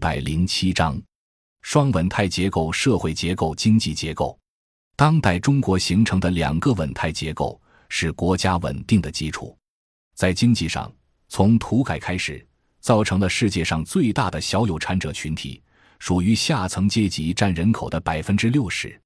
[0.00, 0.98] 百零七章：
[1.60, 4.36] 双稳态结构、社会结构、经济结构。
[4.96, 7.60] 当代中国形成的两个稳态结构
[7.90, 9.54] 是国家稳定的基础。
[10.14, 10.90] 在经济上，
[11.28, 12.44] 从土改开始，
[12.80, 15.62] 造成了世界上最大的小有产者群体，
[15.98, 18.98] 属于下层阶级，占人口的百分之六十。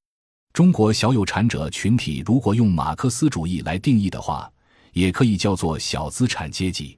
[0.52, 4.48] 中国小有产者群体，如果用马克思主义来定义的话，
[4.92, 6.96] 也可以叫做小资产阶级。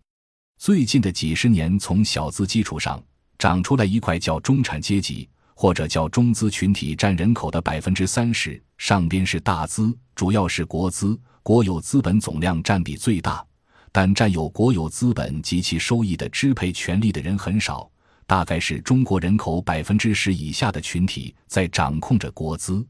[0.59, 3.03] 最近的几十年，从小资基础上
[3.39, 8.63] 长出来一块叫中产阶级，或者叫中资群体，占人口的百分之三十。
[8.79, 13.45] 上边是大资，主要是国资，国有资本总量占比最大，
[13.91, 17.91] 但占有国有资本及其收益的支配权利的人很少，
[18.27, 22.87] 大概是中国人口百分之十以下的群体在掌控着国资。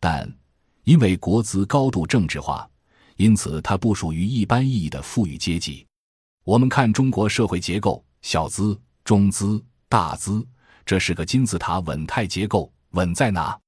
[0.00, 0.28] 但
[0.84, 2.68] 因为国资高度政治化，
[3.16, 5.86] 因此它不属于一般意义的富裕阶级。
[6.42, 10.46] 我们看中国社会结构：小资、中资、大资，
[10.86, 12.72] 这是个金字塔稳态结构。
[12.90, 13.58] 稳在哪？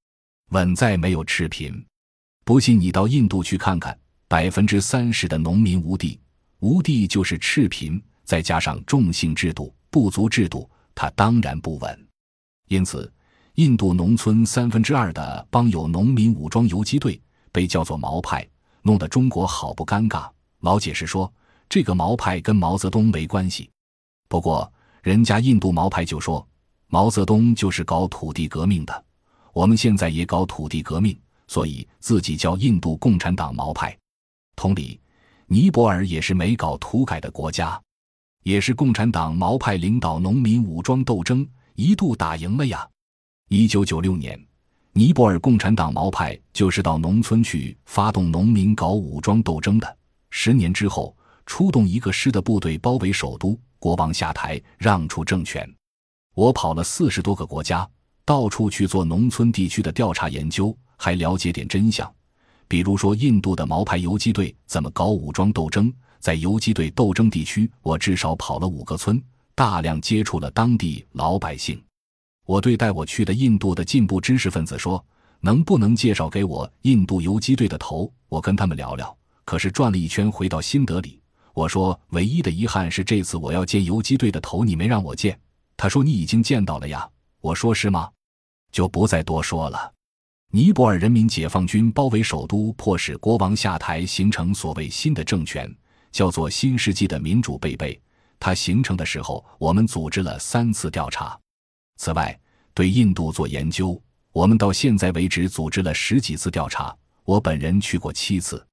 [0.50, 1.84] 稳在没有赤贫。
[2.44, 6.20] 不信你到印度去看看，百分之三十的农民无地，
[6.60, 12.08] 无地就是赤贫，再加上重性制度、部族制度，它当然不稳。
[12.69, 13.12] 因此，
[13.54, 18.48] 印度农村三分之二的邦有农民武装游击队，被叫做毛派，
[18.82, 20.30] 弄得中国好不尴尬。
[20.60, 21.32] 老解释说。
[21.69, 23.70] 这个毛派跟毛泽东没关系，
[24.28, 24.70] 不过
[25.03, 26.47] 人家印度毛派就说
[26.86, 29.05] 毛泽东就是搞土地革命的，
[29.53, 33.98] 我们现在也搞土地革命，所以自己叫印度共产党毛派。
[34.55, 35.00] 同理，
[35.47, 37.81] 尼泊尔也是没搞土改的国家，
[38.44, 41.44] 也是共产党毛派领导农民武装斗争，
[41.75, 42.89] 一度打赢了呀。
[43.48, 44.41] 一九九六年，
[44.92, 49.97] 尼泊尔共产党毛派就是到农村去发动农民搞武装斗争的，
[50.31, 51.16] 十年之后。
[51.44, 55.69] 出动一个师的部队包围首都，国王下台，让出政权。
[56.36, 57.84] 我跑了四十多个国家，
[58.25, 62.08] 到处去做农村地区的调查研究，还了解点真相。
[62.69, 65.93] 比如说，印度的毛派游击队怎么搞武装斗争？
[66.20, 69.20] 在游击队斗争地区，我至少跑了五个村，
[69.53, 71.82] 大量接触了当地老百姓。
[72.47, 75.04] 我对带我去的印度的进步知识分子说
[75.43, 78.09] ：“能不能介绍给我印度游击队的头？
[78.28, 79.12] 我跟他们聊聊。”
[79.44, 81.20] 可是转了一圈，回到新德里。
[81.54, 85.38] 我说，唯一的遗憾是这次我要见游击队的头，你没让我见。
[85.76, 87.08] 他说你已经见到了呀。
[87.40, 88.08] 我说是吗？
[88.70, 89.92] 就不再多说了。
[90.50, 95.70] 尼泊尔人民解放军包围首都，迫使国王下台，形成所谓新的政权，
[96.10, 98.00] 叫做新世纪的民主贝贝。
[98.38, 101.38] 它形成的时候，我们组织了三次调查。
[101.96, 102.38] 此外，
[102.74, 104.00] 对印度做研究，
[104.32, 108.64] 我们到现在为止组织了十几次调查，我本人去过七次。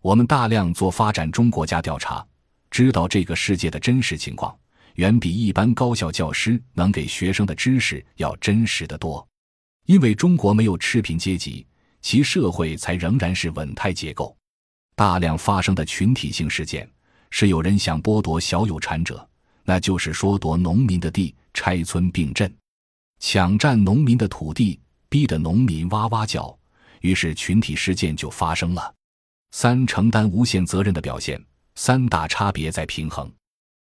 [0.00, 2.24] 我们大量做发展中国家调查，
[2.70, 4.56] 知道这个世界的真实情况，
[4.94, 9.26] 远比一般高校教师能给学生的知识要真实的多。
[9.86, 11.66] 因为中国没有赤贫阶级，
[12.00, 14.36] 其社会才仍然是稳态结构。
[14.94, 16.88] 大量发生的群体性事件
[17.30, 19.28] 是有人想剥夺小有产者，
[19.64, 22.54] 那就是说夺农民的地，拆村并镇，
[23.18, 26.56] 抢占农民的土地，逼得农民哇哇叫，
[27.00, 28.94] 于是群体事件就发生了。
[29.50, 31.42] 三承担无限责任的表现，
[31.74, 33.30] 三大差别在平衡。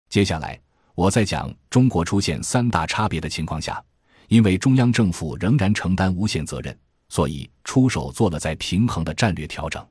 [0.09, 0.59] 接下来，
[0.93, 3.83] 我在讲中国出现三大差别的情况下，
[4.27, 6.77] 因为中央政府仍然承担无限责任，
[7.09, 9.83] 所以出手做了在平衡的战略调整。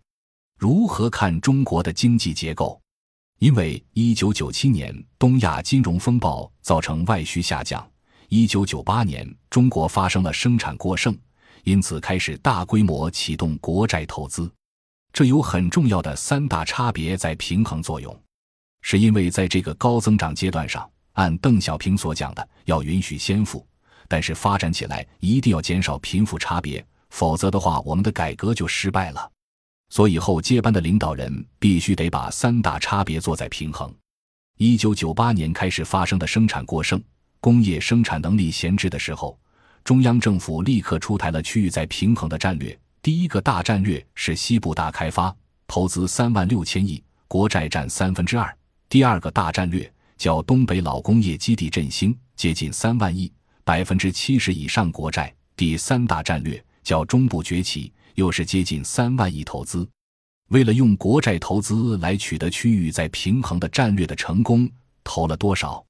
[0.58, 2.80] 如何看中国的经济结构？
[3.38, 7.84] 因为一九九七年东亚金融风暴造成外需下降，
[8.28, 11.18] 一九九八年中国发生了生产过剩，
[11.64, 14.48] 因此开始大规模启动国债投资。
[15.12, 18.18] 这有很重要的三大差别在平衡作用，
[18.80, 23.66] 是因为在这个高增长阶段上，按邓小平所讲的，要允许先富，
[24.08, 29.30] 但是发展起来一定要减少贫富差别，否则的话，我们的改革就失败了。
[29.90, 33.94] 所以后接班的领导人必须得把三大差别做在平衡。
[34.56, 37.02] 一九九八年开始发生的生产过剩、
[37.38, 39.38] 工业生产能力闲置的时候，
[39.84, 42.78] 中央政府立刻出台了区域再平衡的战略。
[43.02, 45.34] 第一个大战略是西部大开发，
[45.66, 48.56] 投资三万六千亿，国债占三分之二。
[48.88, 53.32] 第二个大战略叫东北老工业基地振兴，接近三万亿，
[53.64, 55.34] 百分之七十以上国债。
[55.56, 59.84] 第三大战略叫中部崛起，又是接近三万亿投资。
[60.50, 64.70] 为了用国债投资来取得区域在平衡的战略的成功，
[65.02, 65.84] 投了多少？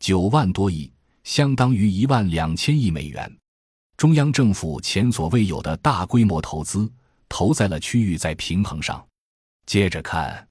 [0.00, 0.90] 九万多亿，
[1.22, 3.32] 相当于一万两千亿美元。
[3.98, 6.88] 中央政府前所未有的大规模投资
[7.28, 9.04] 投在了区域再平衡上。
[9.66, 10.46] 接着看，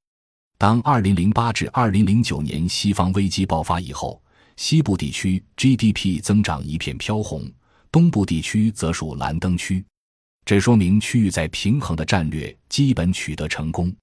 [0.58, 4.22] 当2008至2009年西方危机爆发以后，
[4.58, 7.50] 西部地区 GDP 增长一片飘红，
[7.90, 9.82] 东部地区则属蓝灯区。
[10.44, 13.96] 这说明区域在平衡的战略基本取得成功。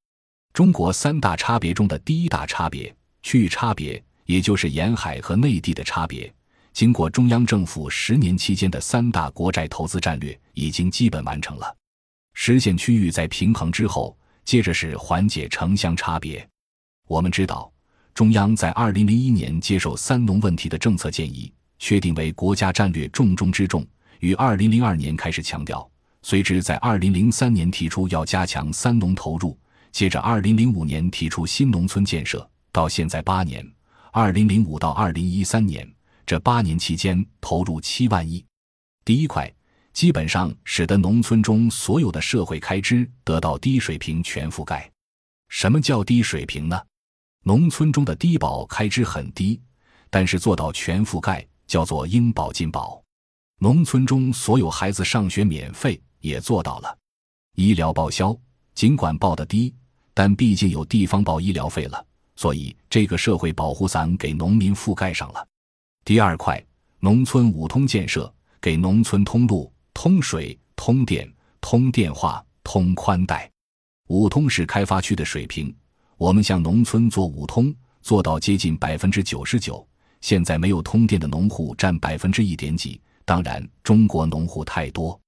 [0.54, 2.90] 中国三大差别中的第一大差别——
[3.22, 6.33] 区域差别，也就是沿海和内地的差别，
[6.74, 11.76] 经过中央政府十年期间的三大国债投资战略，已经基本完成了。
[12.32, 16.44] 实现区域在平衡之后，接着是缓解城乡差别。
[17.06, 17.72] 我们知道，
[18.12, 23.86] 中央在二零零一年接受“三农”问题的政策建议，确定为国家战略重中之重，
[24.18, 25.88] 于二零零二年开始强调，
[26.22, 29.56] 随之在二零零三年提出要加强“三农”投入。
[29.92, 33.64] 接着，二零零五年提出新农村建设，到现在八年，
[34.10, 35.88] 二零零五到二零一三年
[36.26, 38.44] 这八年期间投入七万亿。
[39.04, 39.52] 第一块
[39.92, 44.90] 基本上使得农村中所有的社会开支得到低水平全覆盖。
[45.48, 46.80] 什么叫低水平呢？
[47.42, 49.60] 农村中的低保开支很低，
[50.10, 53.02] 但是做到全覆盖叫做应保尽保。
[53.60, 56.98] 农村中所有孩子上学免费也做到了，
[57.54, 58.36] 医疗报销
[58.74, 59.74] 尽管报的低。
[60.16, 62.06] 但毕竟有地方报医疗费了，
[62.36, 65.44] 所以这个社会保护伞给农民覆盖上了。
[66.04, 66.62] 第二块，
[67.00, 68.30] 农村五通建设，
[68.60, 71.26] 给农村通路、通水、通电、
[71.62, 73.50] 通电话、通宽带。
[74.08, 75.74] 五通是开发区的水平，
[76.18, 79.86] 我们向农村做五通，做到接近百分之九十九。
[80.20, 85.18] 现在没有通电的农户占百分之一点几，当然中国农户太多，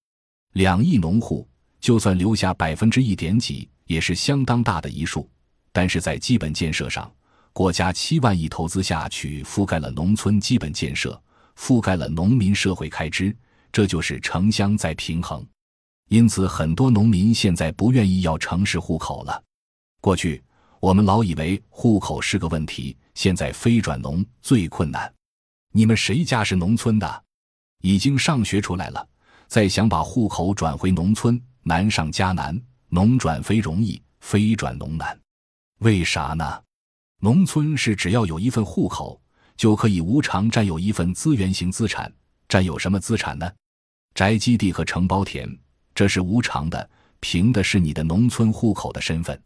[0.52, 1.49] 两亿农户，
[1.81, 3.67] 就算留下百分之一点几。
[3.87, 5.31] 也是相当大的一数，
[5.72, 7.08] 但是在基本建设上，
[7.56, 11.19] 国家七万亿投资下去，覆盖了农村基本建设，
[11.56, 13.35] 覆盖了农民社会开支，
[13.73, 15.43] 这就是城乡在平衡。
[16.11, 19.43] 因此，很多农民现在不愿意要城市户口了。
[20.03, 20.44] 过去
[20.81, 25.11] 我们老以为户口是个问题，现在非转农最困难。
[25.73, 27.25] 你们谁家是农村的？
[27.81, 29.08] 已经上学出来了，
[29.47, 32.61] 再想把户口转回农村，难上加难。
[32.91, 35.19] 农转非容易，非转农难，
[35.79, 36.62] 为啥呢？
[37.21, 39.21] 农村是只要有一份户口，
[39.57, 42.13] 就可以无偿占有一份资源型资产。
[42.49, 43.51] 占有什么资产呢？
[44.15, 45.49] 宅基地和承包田，
[45.95, 46.89] 这是无偿的，
[47.21, 49.41] 凭的是你的农村户口的身份。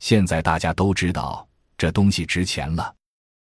[0.00, 2.94] 现在大家都知道，这东西值钱了。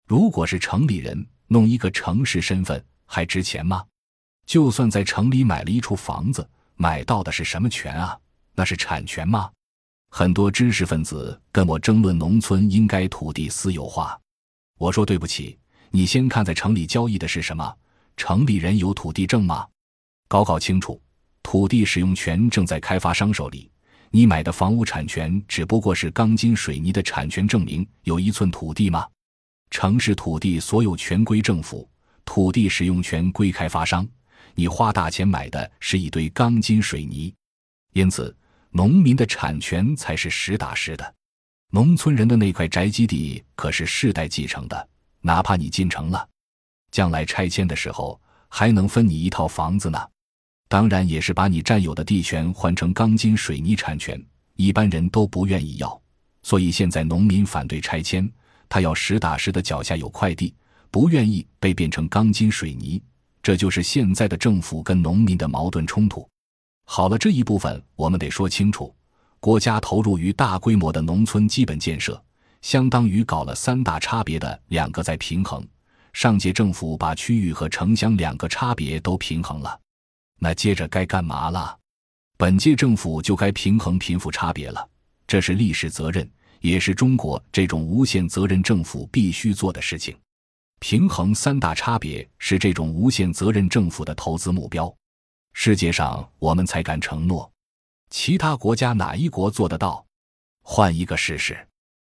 [0.07, 3.85] 如果是城里人弄一个城市身份，还值钱吗？
[4.47, 8.19] 就算在城里买了一处房子，买到的是什么权啊？
[8.55, 9.51] 那是产权吗？
[10.11, 14.19] 很多知识分子跟我争论农村应该土地私有化，
[14.79, 15.59] 我说对不起，
[15.91, 17.77] 你先看在城里交易的是什么？
[18.17, 19.67] 城里人有土地证吗？
[20.27, 21.01] 搞搞清楚，
[21.43, 23.71] 土地使用权正在开发商手里，
[24.11, 29.07] 你买的房屋产权只不过是钢筋水泥的产权证明，有一寸土地吗？
[29.71, 31.89] 城市土地所有权归政府，
[32.25, 34.09] 土地使用权归开发商，
[34.55, 37.33] 你花大钱买的是一堆钢筋水泥，
[37.93, 38.35] 因此。
[38.79, 41.15] 农民的产权才是实打实的，
[41.73, 44.89] 农村人的那块宅基地可是世代继承的，
[45.21, 46.29] 哪怕你进城了，
[46.93, 49.99] 将来拆迁的时候还能分你一套房子呢。
[50.69, 56.01] 当然也是把你占有的地权换成钢筋水泥产权，一般人都不愿意要，
[56.45, 58.31] 所以现在农民反对拆迁，
[58.69, 60.55] 他要实打实的脚下有块地，
[60.89, 63.03] 不愿意被变成钢筋水泥，
[63.43, 66.25] 这就是现在的政府跟农民的矛盾冲突。
[66.91, 68.93] 好了，这一部分我们得说清楚。
[69.41, 72.21] 国家投入于大规模的农村基本建设，
[72.63, 75.63] 相当于搞了三大差别的两个在平衡。
[76.15, 79.79] 上届政府把区域和城乡两个差别都平衡了，
[80.41, 81.77] 那接着该干嘛了？
[82.39, 84.89] 本届政府就该平衡贫富差别了。
[85.27, 86.29] 这是历史责任，
[86.63, 90.17] 也是中国这种无限责任政府必须做的事情。
[90.81, 94.93] 平衡三大差别是这种无限责任政府的投资目标。
[95.61, 97.51] 世界上我们才敢承诺，
[98.11, 100.07] 其他国家哪一国做得到？
[100.63, 101.67] 换一个试试，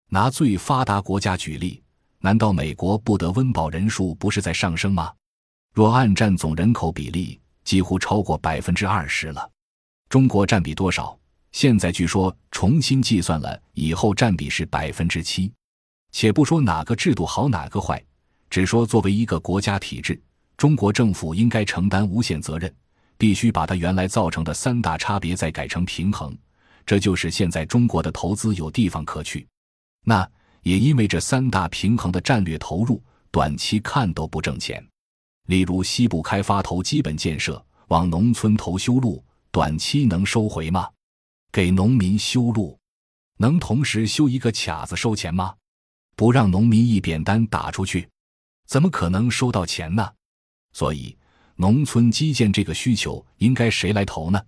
[0.09, 1.81] 拿最发达国家举例，
[2.19, 5.11] 难道美国不得温饱人数不是在上升吗？
[5.73, 9.49] 若按占总人口比例，几乎超过百分之二十了。
[10.07, 11.17] 中国占比多少？
[11.51, 15.51] 现在据说重新计算了以后，占比是百分之七。
[16.11, 17.99] 且不说哪个制度好哪个坏，
[18.51, 20.21] 只说作为一个国家体制，
[20.55, 22.71] 中国政府应该承担无限责任。
[23.21, 26.35] 必须把它原来造成的三大差别再改成平衡，
[26.87, 29.47] 这就是现在中国的投资有地方可去。
[30.03, 30.27] 那
[30.63, 32.99] 也因为这三大平衡的战略投入，
[33.29, 34.83] 短期看都不挣钱。
[35.45, 40.89] 例如西部开发投基本建设，往农村投修路，短期能收回吗？
[41.51, 42.75] 给农民修路，
[43.37, 45.53] 能同时修一个卡子收钱吗？
[46.15, 48.09] 不让农民一扁担打出去。
[48.65, 50.11] 怎么可能收到钱呢？
[50.73, 51.15] 所以，
[51.61, 54.41] 农村基建这个需求应该谁来投呢？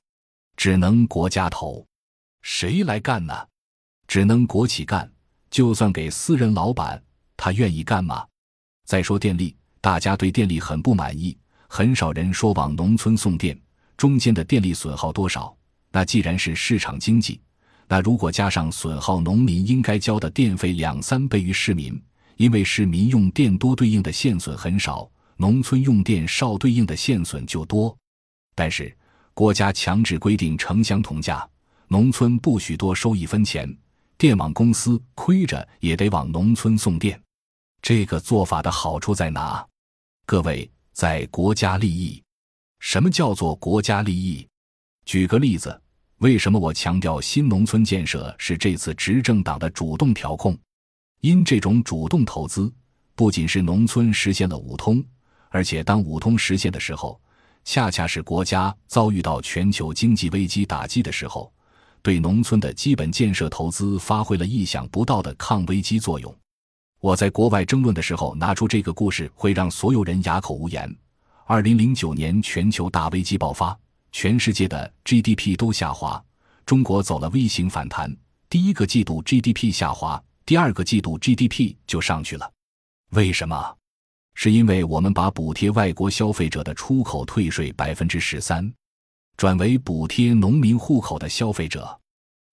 [0.57, 1.85] 只能国家投。
[2.41, 3.47] 谁来干呢？
[4.07, 5.07] 只能国企干。
[5.51, 6.99] 就算给私人老板，
[7.37, 8.25] 他愿意干吗？
[8.87, 13.55] 再说电力，大家对电力很不满意，很少人说往农村送电，
[13.95, 15.55] 中间的电力损耗多少？
[15.91, 17.39] 那既然是市场经济，
[17.87, 22.01] 那如果加上损耗，农民应该交的电费两三倍于市民，
[22.37, 25.07] 因为市民用电多，对应的线损很少；
[25.43, 27.93] 农村用电少，对应的线损就多。
[28.55, 28.95] 但是
[29.33, 31.45] 国家强制规定城乡同价，
[31.89, 33.69] 农村不许多收一分钱。
[34.17, 37.21] 电网公司亏着也得往农村送电，
[37.81, 39.67] 这个做法的好处在哪？
[40.25, 42.23] 各位，在国家利益。
[42.79, 44.47] 什么叫做国家利益？
[45.03, 45.77] 举个例子，
[46.19, 50.57] 为什么我强调新农村建设是这次执政党的主动调控？
[51.19, 52.73] 因这种主动投资，
[53.13, 55.03] 不仅是农村实现了五通，
[55.53, 57.21] 而且当五通实现的时候，
[57.63, 61.53] 恰恰是国家遭遇到全球经济危机打击的时候。
[62.01, 66.35] 对农村的基本建设投资发挥了意想不到的抗危机作用。
[66.99, 70.93] 我在国外争论的时候拿出这个故事，会让所有人哑口无言。
[71.45, 73.77] 二零零九年全球大危机爆发，
[74.11, 76.21] 全世界的 GDP 都下滑，
[76.65, 78.11] 中国走了 V 型反弹。
[78.49, 82.51] 第一个季度 GDP 下滑，第二个季度 GDP 就上去了。
[83.11, 83.77] 为什么？
[84.35, 88.71] 是因为我们把补贴外国消费者的出口退税百分之十三。
[89.35, 91.99] 转为补贴农民户口的消费者，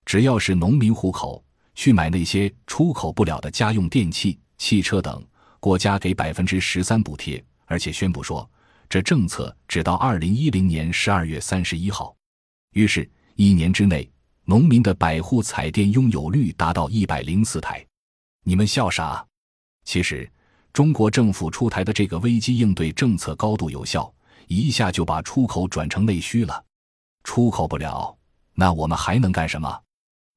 [0.07, 1.45] 只要是农民户口
[1.75, 5.23] 去买那些出口不了的家用电器、汽车等，
[5.61, 8.51] 国家给百分之十三补贴，而且宣布说，
[8.89, 12.17] 这政策只到二零一零年十二月三十一号。
[12.73, 14.11] 于是，一年之内，
[14.45, 17.85] 农民的百户彩电拥有率达到一百零四台。
[18.43, 19.25] 你们笑啥？
[19.85, 20.29] 其实，
[20.73, 24.13] 中国政府出台的这个危机应对政策高度有效，
[24.47, 26.65] 一下就把出口转成内需了。
[27.25, 28.17] 出口不了，
[28.55, 29.81] 那我们还能干什么？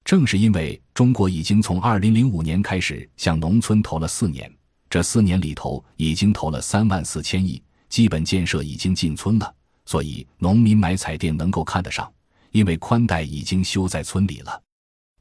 [0.03, 4.51] 正是因为中国已经从二零零五年开始向农村投了四年，
[4.89, 12.11] 这四年里头已经投了三万四千亿，基本建设已经进村了，所以农民买彩电能够看得上，
[12.51, 14.61] 因为宽带已经修在村里了。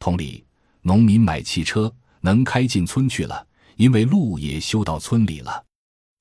[0.00, 0.44] 同理，
[0.80, 5.64] 农民买汽车能开进村去了，因为路也修到村里了。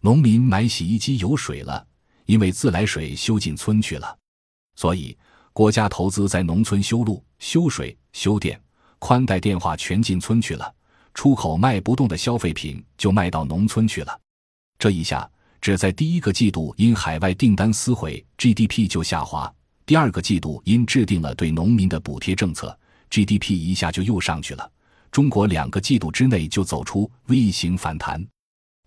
[0.02, 1.86] 农民买洗衣机有水了，
[2.26, 4.18] 因为自来水修进村去了，
[4.76, 5.18] 所以。
[5.54, 8.58] 国家投资在农村修路、修水、修电、
[9.00, 10.74] 宽带电话全进村去了，
[11.14, 14.18] 出口卖不动的消费品就卖到农村去了。
[14.80, 15.30] 这一下，
[15.60, 19.54] 只在第一个季度因海外订单撕毁，GDP 就下滑；
[19.86, 22.80] 第二个季度因制定了对农民的补贴政策
[23.10, 24.72] ，GDP 一下就又上去了。
[25.12, 28.26] 中国两个季度之内就走出 V 型反弹。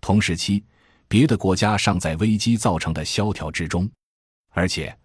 [0.01, 0.63] 同时期，
[1.07, 3.89] 别的国家尚在危机造成的萧条之中，
[4.51, 4.95] 而且。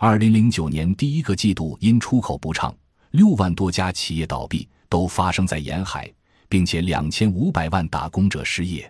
[0.00, 2.72] 二零零九年第一个季度，因出口不畅，
[3.10, 6.08] 六万多家企业倒闭，都发生在沿海，
[6.48, 8.88] 并且两千五百万打工者失业。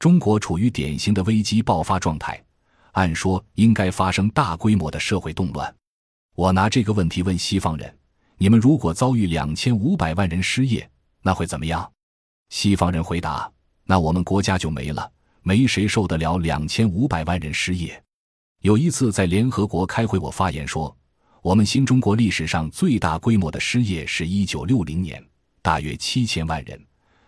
[0.00, 2.42] 中国处于典型的危机爆发状态，
[2.90, 5.72] 按说应该发生大规模的社会动乱。
[6.34, 7.96] 我拿这个问题问西方人：
[8.36, 10.90] 你们如果遭遇两千五百万人失业，
[11.22, 11.90] 那会怎么样？
[12.50, 13.50] 西方人回答：
[13.84, 15.10] 那我们国家就没了，
[15.42, 18.02] 没谁受得了两千五百万人失业。
[18.60, 20.94] 有一次在联合国开会，我发言说，
[21.40, 25.24] 我们新中国历史上最大规模的失业是一九六零年，
[25.62, 26.80] 大约七千万人，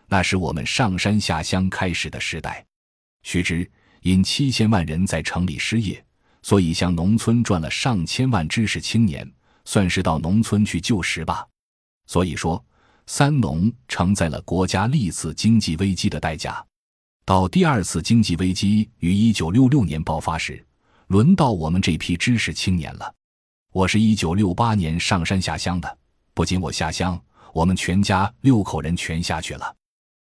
[0.07, 2.65] 那是我们上山下乡开始的时代。
[3.23, 3.69] 须知，
[4.03, 6.05] 因七千万人在城里失业，
[6.43, 9.29] 所以向农村转了上千万知识青年，
[9.65, 11.47] 算是到农村去救时吧。
[12.07, 12.63] 所以说，
[13.07, 16.65] 三农承载了国家历次经济危机的代价。
[17.25, 20.65] 到第二次经济危机于一九六六年爆发时。
[21.09, 23.15] 轮到我们这批知识青年了。
[23.73, 25.99] 我是一九六八年上山下乡的，
[26.33, 27.21] 不仅我下乡，
[27.53, 29.77] 我们全家六口人全下去了。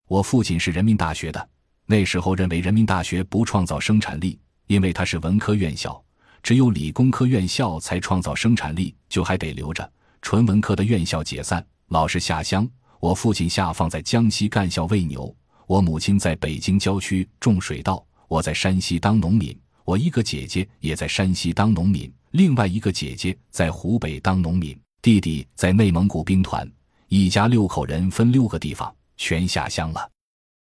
[0.07, 1.49] 我父亲是人民大学的，
[1.85, 6.01] 那时候认为人民大学不创造生产力，因为它是文科院校，
[6.45, 9.93] 只有理工科院校才创造生产力，就还得留着。
[10.23, 12.69] 纯文科的院校解散，老师下乡。
[13.01, 15.35] 我父亲下放在江西干校喂牛，
[15.67, 19.57] 我母亲在北京郊区种水稻，我在山西当农民。
[19.85, 26.71] 我一个姐姐也在山西当农民，另外一个姐姐在湖北当农民，弟弟在内蒙古兵团，
[27.09, 30.11] 一家六口人分六个地方，全下乡了。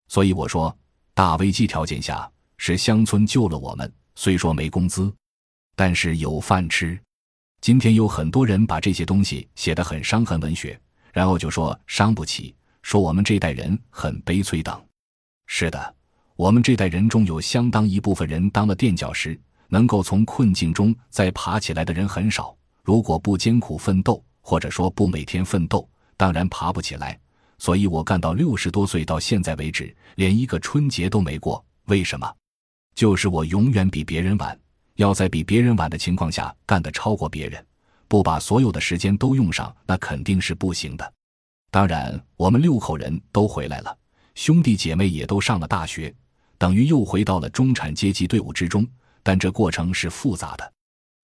[0.08, 0.74] 所以我说，
[1.12, 5.12] 大危机条件下是乡村救了我们，虽说没工资，
[5.76, 6.98] 但是有饭吃。
[7.60, 10.80] 今天有很多人把这些东西写得很伤痕文学，
[11.18, 14.80] 然后就说伤不起，说我们这代人很悲催等。
[15.46, 15.94] 是的。
[16.36, 22.56] 我们这代人中有相当一部分人当了垫脚石，能够从困境中再爬起来的人很少。
[22.84, 27.18] 如果不艰苦奋斗，或者说不每天奋斗，当然爬不起来。
[27.58, 31.64] 所以我干到六十多岁到现在为止，连一个春节都没过。
[31.86, 32.32] 为什么？
[32.94, 34.56] 就是我永远比别人晚，
[34.94, 37.66] 要在比别人晚的情况下干得超过别人，
[38.08, 41.12] 不把所有的时间都用上，那肯定是不行的。
[41.70, 43.96] 当然，我们六口人都回来了，
[44.34, 46.12] 兄弟姐妹也都上了大学，
[46.56, 48.86] 等于又回到了中产阶级队伍之中。
[49.22, 50.72] 但这过程是复杂的。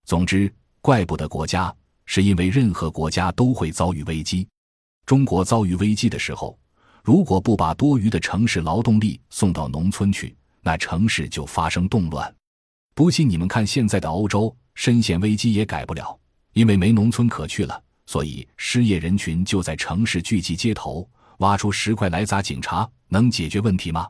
[0.05, 1.75] 总之，怪不得国家，
[2.05, 4.47] 是因为任何国家都会遭遇危机。
[5.07, 6.59] 中国遭遇危机的时候，
[7.03, 12.35] 如果不把多余的城市劳动力送到农村去，那城市就发生动乱，
[12.95, 16.19] 不信你们看现在的欧洲，深陷危机也改不了，
[16.55, 21.09] 因为没农村可去了，所以失业人群就在城市聚集街头，
[21.39, 24.09] 挖出石块来砸警察，能解决问题吗？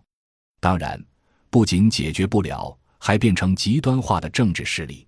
[0.60, 1.02] 当然，
[1.50, 5.06] 不仅解决不了，还变成极端化的政治势力。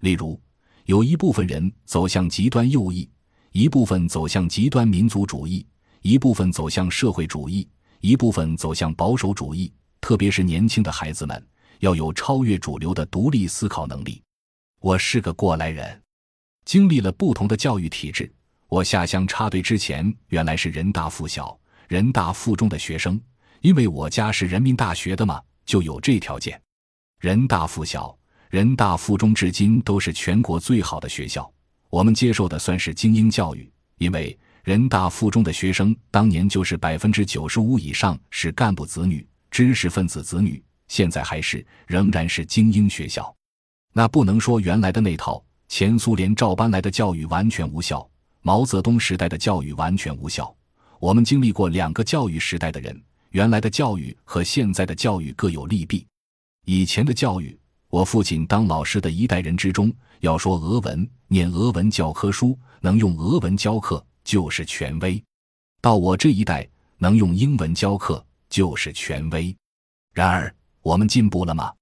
[0.00, 0.40] 例如，
[0.86, 3.08] 有一部分人走向极端右翼，
[3.52, 5.66] 一部分走向极端民族主义，
[6.00, 7.68] 一部分走向社会主义，
[8.00, 9.72] 一部分走向保守主义。
[10.00, 11.46] 特别是年轻的孩子们
[11.80, 14.22] 要有超越主流的独立思考能力。
[14.80, 15.99] 我是个过来人，
[16.70, 18.32] 经历了不同的教育体制。
[18.68, 21.58] 我下乡插队之前，原来是人大附小、
[21.88, 23.20] 人大附中的学生，
[23.60, 26.62] 因为我家是人民大学的嘛，就有这条件。
[27.18, 28.16] 人大附小、
[28.50, 31.52] 人大附中至今都是全国最好的学校，
[31.88, 39.26] 我们接受的算是精英教育，因为人大附中的学生当年就是百分之九十五以上是干部子女。
[39.50, 43.34] 知识分子子女现在还是仍然是精英学校，
[43.92, 48.06] 那不能说原来的那套前苏联照搬来的教育完全无效，
[48.42, 50.52] 毛泽东时代的教育完全无效。
[50.98, 53.00] 我们经历过两个教育时代的人，
[53.30, 56.04] 原来的教育和现在的教育各有利弊。
[56.66, 57.56] 以前的教育，
[57.88, 65.22] 我父亲当老师的一代人之中，要说俄文、念俄文教科书，能用俄文教课就是权威；
[65.80, 66.68] 到我这一代，
[66.98, 68.22] 能用英文教课。
[68.48, 69.56] 就是权威。
[70.12, 71.72] 然而，我们进步了吗？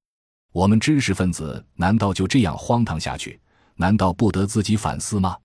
[0.53, 3.41] 我们知识分子难道就这样荒唐下去？
[3.79, 5.37] 难道不得自己反思吗？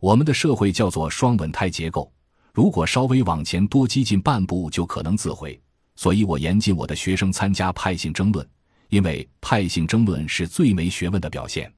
[0.00, 2.12] 我们的社会叫做双稳态结构，
[2.52, 5.58] 如果稍微往前多激进半步，就可能自毁。
[5.94, 8.46] 所以我严禁我的学生参加派性争论，
[8.88, 11.72] 因为派性争论是最没学问的表现。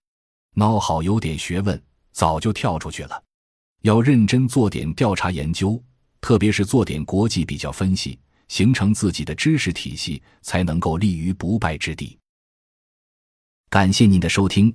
[0.55, 1.81] 孬好有点学问，
[2.13, 3.23] 早就跳出去了。
[3.83, 5.83] 要认真做点调查研究，
[6.21, 8.19] 特别是做点国际比较分析。
[8.49, 12.19] 形成自己的知识体系，才能够立于不败之地。
[13.69, 14.75] 感谢您的收听，